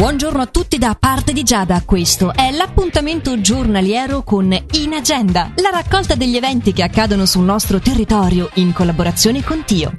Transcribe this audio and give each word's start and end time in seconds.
Buongiorno 0.00 0.40
a 0.40 0.46
tutti 0.46 0.78
da 0.78 0.96
parte 0.98 1.34
di 1.34 1.42
Giada, 1.42 1.82
questo 1.84 2.32
è 2.32 2.50
l'appuntamento 2.52 3.38
giornaliero 3.42 4.22
con 4.22 4.50
In 4.50 4.94
Agenda, 4.94 5.52
la 5.56 5.68
raccolta 5.68 6.14
degli 6.14 6.36
eventi 6.36 6.72
che 6.72 6.82
accadono 6.82 7.26
sul 7.26 7.44
nostro 7.44 7.80
territorio 7.80 8.48
in 8.54 8.72
collaborazione 8.72 9.44
con 9.44 9.62
Tio. 9.62 9.92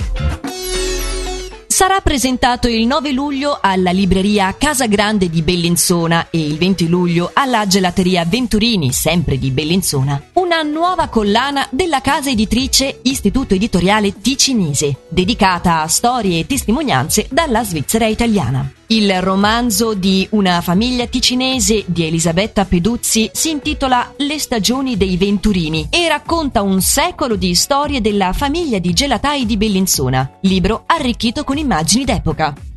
Sarà 1.67 1.99
presentato 2.01 2.67
il 2.67 2.87
9 2.87 3.11
luglio 3.11 3.59
alla 3.61 3.91
libreria 3.91 4.55
Casa 4.57 4.87
Grande 4.87 5.29
di 5.29 5.43
Bellinzona 5.43 6.31
e 6.31 6.47
il 6.47 6.57
20 6.57 6.87
luglio 6.87 7.29
alla 7.31 7.67
gelateria 7.67 8.25
Venturini, 8.25 8.91
sempre 8.91 9.37
di 9.37 9.51
Bellinzona, 9.51 10.19
una 10.33 10.63
nuova 10.63 11.09
collana 11.09 11.67
della 11.69 12.01
casa 12.01 12.31
editrice 12.31 13.01
Istituto 13.03 13.53
Editoriale 13.53 14.19
Ticinese, 14.19 15.01
dedicata 15.09 15.81
a 15.81 15.87
storie 15.87 16.39
e 16.39 16.47
testimonianze 16.47 17.27
dalla 17.29 17.63
Svizzera 17.63 18.07
italiana. 18.07 18.67
Il 18.91 19.21
romanzo 19.21 19.93
di 19.93 20.27
una 20.31 20.59
famiglia 20.59 21.05
ticinese 21.05 21.85
di 21.85 22.03
Elisabetta 22.03 22.65
Peduzzi 22.65 23.29
si 23.31 23.49
intitola 23.49 24.13
Le 24.17 24.37
stagioni 24.37 24.97
dei 24.97 25.15
Venturini 25.15 25.87
e 25.89 26.09
racconta 26.09 26.61
un 26.61 26.81
secolo 26.81 27.37
di 27.37 27.55
storie 27.55 28.01
della 28.01 28.33
famiglia 28.33 28.79
di 28.79 28.91
gelatai 28.91 29.45
di 29.45 29.55
Bellinzona, 29.55 30.39
libro 30.41 30.83
arricchito 30.87 31.45
con 31.45 31.57
immagini 31.57 32.03
d'epoca. 32.03 32.70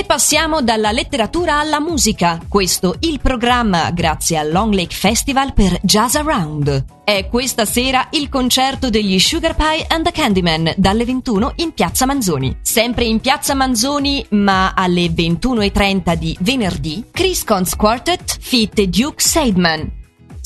E 0.00 0.04
passiamo 0.04 0.62
dalla 0.62 0.92
letteratura 0.92 1.58
alla 1.58 1.78
musica. 1.78 2.40
Questo 2.48 2.94
il 3.00 3.20
programma 3.20 3.90
grazie 3.90 4.38
al 4.38 4.50
Long 4.50 4.72
Lake 4.72 4.94
Festival 4.94 5.52
per 5.52 5.78
Jazz 5.82 6.14
Around. 6.14 6.84
È 7.04 7.28
questa 7.28 7.66
sera 7.66 8.08
il 8.12 8.30
concerto 8.30 8.88
degli 8.88 9.18
Sugar 9.18 9.54
Pie 9.54 9.84
and 9.86 10.02
the 10.02 10.10
Candyman 10.10 10.72
dalle 10.78 11.04
21 11.04 11.52
in 11.56 11.74
Piazza 11.74 12.06
Manzoni. 12.06 12.60
Sempre 12.62 13.04
in 13.04 13.20
Piazza 13.20 13.52
Manzoni, 13.54 14.24
ma 14.30 14.72
alle 14.74 15.08
21.30 15.08 16.14
di 16.14 16.34
venerdì, 16.40 17.04
Chris 17.10 17.44
Cons 17.44 17.76
Quartet 17.76 18.38
fit 18.40 18.82
Duke 18.82 19.20
Seidman. 19.22 19.99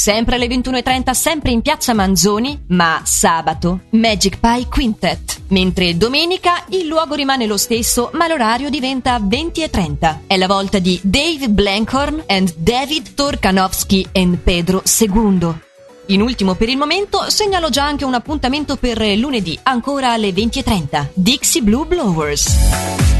Sempre 0.04 0.34
alle 0.34 0.48
21.30, 0.48 1.12
sempre 1.12 1.50
in 1.50 1.62
piazza 1.62 1.94
Manzoni, 1.94 2.64
ma 2.68 3.00
sabato 3.04 3.84
Magic 3.92 4.38
Pie 4.38 4.68
Quintet. 4.68 5.40
Mentre 5.48 5.96
domenica 5.96 6.62
il 6.68 6.86
luogo 6.86 7.14
rimane 7.14 7.46
lo 7.46 7.56
stesso, 7.56 8.10
ma 8.12 8.28
l'orario 8.28 8.68
diventa 8.68 9.18
20.30. 9.18 10.26
È 10.26 10.36
la 10.36 10.46
volta 10.46 10.78
di 10.78 11.00
Dave 11.02 11.48
Blankhorn 11.48 12.24
and 12.26 12.52
David 12.54 13.14
Torkanovsky 13.14 14.06
and 14.12 14.36
Pedro 14.40 14.82
II. 14.84 15.54
In 16.08 16.20
ultimo 16.20 16.54
per 16.54 16.68
il 16.68 16.76
momento 16.76 17.30
segnalo 17.30 17.70
già 17.70 17.84
anche 17.84 18.04
un 18.04 18.12
appuntamento 18.12 18.76
per 18.76 19.00
lunedì, 19.16 19.58
ancora 19.62 20.12
alle 20.12 20.32
20.30. 20.32 21.06
Dixie 21.14 21.62
Blue 21.62 21.86
Blowers. 21.86 23.13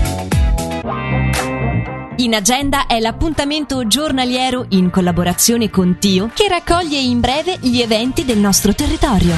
In 2.19 2.33
agenda 2.33 2.87
è 2.87 3.01
l'appuntamento 3.01 3.89
giornaliero 3.89 4.67
in 4.69 4.89
collaborazione 4.91 5.69
con 5.69 5.99
Tio 5.99 6.31
che 6.33 6.47
raccoglie 6.47 6.99
in 6.99 7.19
breve 7.19 7.59
gli 7.61 7.81
eventi 7.81 8.25
del 8.25 8.39
nostro 8.39 8.73
territorio. 8.73 9.35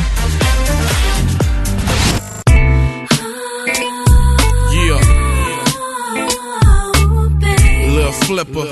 Yeah. 4.85 5.01
Little 7.89 8.13
flipper. 8.13 8.67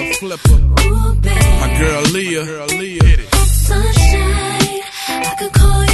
My 1.61 1.79
girl 1.79 2.13
Leah. 2.13 2.45
Sunshine, 3.47 4.83
I 5.09 5.35
could 5.39 5.53
call 5.53 5.83
you 5.87 5.94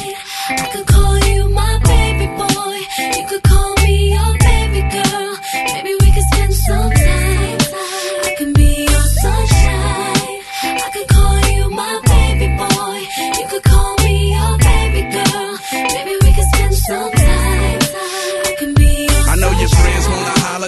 I 0.49 0.55
could 0.73 0.87
call 0.87 1.10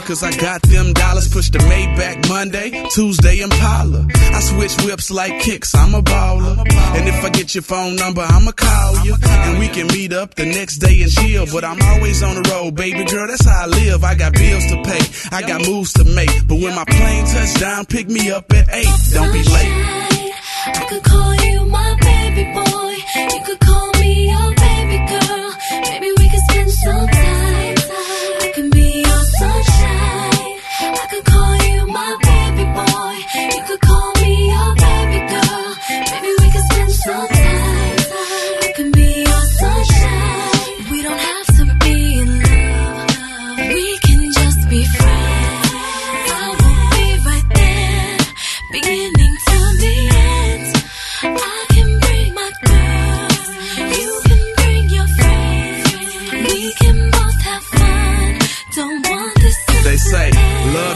cause 0.06 0.24
I 0.24 0.31
got 0.36 0.62
them 0.64 0.94
dollars. 0.94 1.28
Push 1.28 1.50
the 1.50 1.59
Maybach 1.59 2.30
Monday, 2.30 2.69
Tuesday 2.90 3.40
Impala. 3.40 4.08
I 4.09 4.40
switch 4.40 4.75
whips 4.86 5.12
like 5.12 5.41
kicks, 5.41 5.74
I'm 5.75 5.94
a 5.94 6.02
baller. 6.02 6.58
And 6.59 7.08
if 7.08 7.24
I 7.24 7.30
get 7.30 7.56
your 7.56 7.64
phone 7.64 7.96
number, 7.96 8.22
I'ma 8.22 8.52
call 8.52 9.06
you. 9.06 9.16
And 9.24 9.59
we 9.59 9.68
can 9.69 9.88
meet 9.88 10.14
up 10.14 10.36
the 10.36 10.46
next 10.46 10.78
day 10.78 11.02
and 11.02 11.12
chill. 11.12 11.46
But 11.52 11.64
I'm 11.64 11.81
always 11.81 12.22
on 12.24 12.36
the 12.36 12.50
road, 12.50 12.75
baby 12.75 13.03
girl, 13.06 13.28
that's 13.28 13.46
how 13.46 13.64
I 13.64 13.68
live. 13.68 14.03
I 14.03 14.16
got 14.16 14.34
bills 14.34 14.66
to 14.68 14.81
pay, 14.84 15.36
I 15.36 15.41
got 15.41 15.66
moves 15.68 15.94
to 15.94 16.03
make. 16.03 16.47
But 16.47 16.56
when 16.59 16.75
my 16.75 16.85
plane 16.85 17.25
touch 17.25 17.59
down, 17.59 17.85
pick 17.85 18.08
me 18.08 18.31
up 18.31 18.52
at 18.53 18.68
8. 18.72 18.85
Don't 19.14 19.31
be 19.34 19.44
late. 19.44 20.34
I 20.66 20.85
could 20.90 21.03
call 21.03 21.35
you 21.35 21.66
my 21.66 21.96
baby 22.02 22.53
boy. 22.53 23.43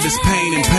this 0.07 0.19
pain 0.23 0.53
and 0.53 0.63
pain 0.63 0.76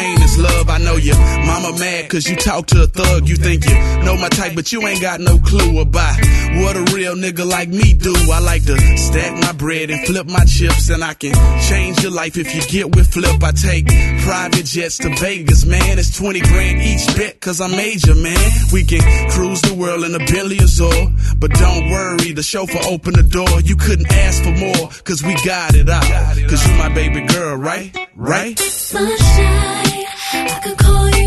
your 0.99 1.17
mama 1.17 1.79
mad 1.79 2.09
cause 2.11 2.29
you 2.29 2.37
talk 2.37 2.67
to 2.69 2.83
a 2.83 2.87
thug. 2.87 3.29
You 3.29 3.37
think 3.37 3.65
you 3.65 3.75
know 4.05 4.17
my 4.17 4.29
type, 4.29 4.55
but 4.55 4.73
you 4.73 4.87
ain't 4.87 5.01
got 5.01 5.21
no 5.21 5.39
clue 5.39 5.81
about 5.81 6.17
what 6.61 6.77
a 6.77 6.85
real 6.95 7.15
nigga 7.15 7.49
like 7.49 7.69
me 7.69 7.95
do. 7.95 8.15
I 8.33 8.41
like 8.41 8.65
to 8.67 8.77
stack 8.97 9.33
my 9.43 9.53
bread 9.53 9.91
and 9.91 10.07
flip 10.07 10.27
my 10.27 10.45
chips, 10.45 10.91
and 10.91 11.03
I 11.03 11.15
can 11.15 11.35
change 11.63 12.03
your 12.03 12.13
life 12.13 12.37
if 12.37 12.55
you 12.55 12.63
get 12.63 12.95
with 12.95 13.13
flip. 13.13 13.43
I 13.43 13.53
take 13.53 13.87
private 14.23 14.65
jets 14.65 14.99
to 14.99 15.09
Vegas, 15.17 15.65
man. 15.65 15.99
It's 15.99 16.17
20 16.17 16.41
grand 16.41 16.83
each 16.83 17.07
bet 17.17 17.41
cause 17.41 17.61
I'm 17.61 17.73
major, 17.73 18.15
man. 18.15 18.51
We 18.73 18.85
can 18.85 19.01
cruise 19.31 19.63
the 19.63 19.75
world 19.75 20.05
in 20.05 20.15
a 20.15 20.19
Bentley 20.19 20.59
Azure, 20.59 21.09
but 21.39 21.51
don't 21.53 21.91
worry, 21.91 22.33
the 22.33 22.43
chauffeur 22.43 22.81
opened 22.89 23.17
the 23.17 23.23
door. 23.23 23.61
You 23.63 23.77
couldn't 23.77 24.11
ask 24.13 24.43
for 24.43 24.53
more 24.53 24.89
cause 25.05 25.23
we 25.23 25.35
got 25.45 25.75
it 25.75 25.89
out. 25.89 26.05
Cause 26.49 26.67
you 26.67 26.75
my 26.77 26.89
baby 26.89 27.27
girl, 27.27 27.57
right? 27.57 27.97
Right? 28.15 28.59
Sunshine, 28.59 29.98
I 30.31 30.61
could 30.63 30.77
call 30.77 31.09
you 31.09 31.18